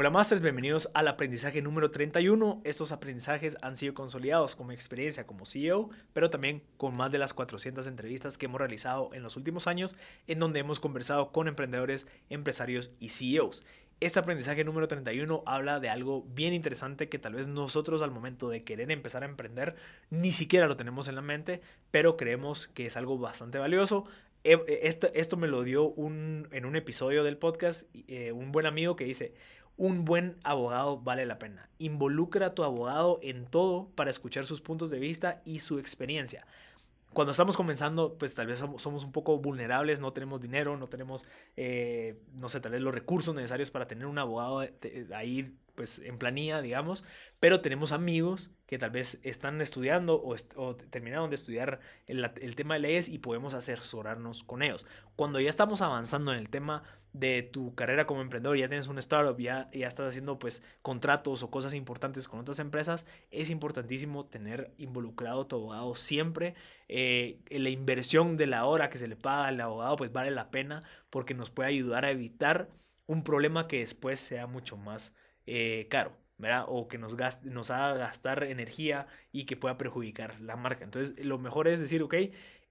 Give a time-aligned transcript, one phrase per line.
[0.00, 2.60] Hola Masters, bienvenidos al aprendizaje número 31.
[2.62, 7.18] Estos aprendizajes han sido consolidados con mi experiencia como CEO, pero también con más de
[7.18, 9.96] las 400 entrevistas que hemos realizado en los últimos años,
[10.28, 13.64] en donde hemos conversado con emprendedores, empresarios y CEOs.
[13.98, 18.48] Este aprendizaje número 31 habla de algo bien interesante que tal vez nosotros al momento
[18.48, 19.74] de querer empezar a emprender
[20.10, 21.60] ni siquiera lo tenemos en la mente,
[21.90, 24.04] pero creemos que es algo bastante valioso.
[24.44, 28.96] Esto, esto me lo dio un, en un episodio del podcast eh, un buen amigo
[28.96, 29.34] que dice,
[29.76, 31.68] un buen abogado vale la pena.
[31.78, 36.46] Involucra a tu abogado en todo para escuchar sus puntos de vista y su experiencia.
[37.12, 41.26] Cuando estamos comenzando, pues tal vez somos, un poco vulnerables, no tenemos dinero, no tenemos,
[41.56, 44.66] eh, no sé, tal vez los recursos necesarios para tener un abogado
[45.14, 47.04] ahí pues en planilla, digamos,
[47.38, 51.78] pero tenemos amigos que tal vez están estudiando o, terminaron de estudiar
[52.08, 54.88] el, tema de leyes y podemos asesorarnos con ellos.
[55.14, 56.82] Cuando ya estamos avanzando en el tema
[57.12, 61.44] de tu carrera como emprendedor, ya tienes un startup, ya, ya estás haciendo pues contratos
[61.44, 66.56] o cosas importantes con otras empresas, es importantísimo tener involucrado a tu abogado siempre.
[66.88, 70.50] Eh, la inversión de la hora que se le paga al abogado pues vale la
[70.50, 72.68] pena porque nos puede ayudar a evitar
[73.06, 75.14] un problema que después sea mucho más
[75.48, 76.64] eh, caro, ¿verdad?
[76.68, 80.84] O que nos, nos haga gastar energía y que pueda perjudicar la marca.
[80.84, 82.14] Entonces, lo mejor es decir, ok,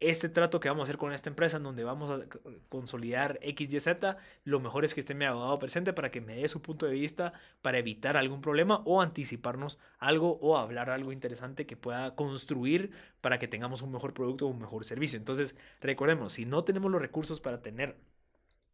[0.00, 2.24] este trato que vamos a hacer con esta empresa en donde vamos a
[2.68, 6.36] consolidar X, Y, Z, lo mejor es que esté mi abogado presente para que me
[6.36, 11.10] dé su punto de vista para evitar algún problema o anticiparnos algo o hablar algo
[11.10, 15.18] interesante que pueda construir para que tengamos un mejor producto o un mejor servicio.
[15.18, 17.96] Entonces, recordemos, si no tenemos los recursos para tener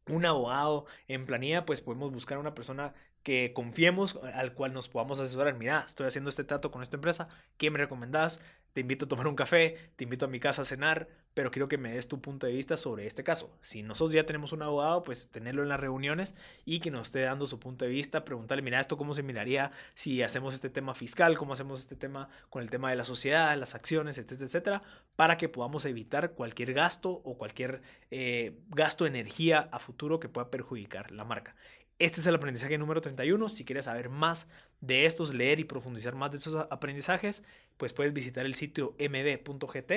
[0.09, 2.93] un abogado en planilla, pues podemos buscar a una persona
[3.25, 5.55] que confiemos, al cual nos podamos asesorar.
[5.55, 8.41] Mira, estoy haciendo este trato con esta empresa, ¿qué me recomendás?
[8.75, 11.69] Te invito a tomar un café, te invito a mi casa a cenar, pero quiero
[11.69, 13.57] que me des tu punto de vista sobre este caso.
[13.63, 17.21] Si nosotros ya tenemos un abogado, pues tenerlo en las reuniones y que nos esté
[17.21, 20.95] dando su punto de vista, preguntarle, mira, esto cómo se miraría si hacemos este tema
[20.95, 24.83] fiscal, cómo hacemos este tema con el tema de la sociedad, las acciones, etcétera, etcétera,
[25.17, 27.81] para que podamos evitar cualquier gasto o cualquier
[28.11, 31.55] eh, gasto de energía a futuro que pueda perjudicar la marca.
[32.01, 33.49] Este es el aprendizaje número 31.
[33.49, 34.49] Si quieres saber más
[34.81, 37.45] de estos, leer y profundizar más de estos aprendizajes,
[37.77, 39.93] pues puedes visitar el sitio mb.gt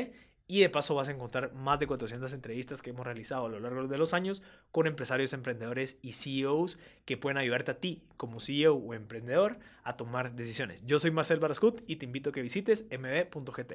[0.48, 3.60] y de paso vas a encontrar más de 400 entrevistas que hemos realizado a lo
[3.60, 8.40] largo de los años con empresarios, emprendedores y CEOs que pueden ayudarte a ti como
[8.40, 10.86] CEO o emprendedor a tomar decisiones.
[10.86, 13.74] Yo soy Marcel Barascut y te invito a que visites mb.gt.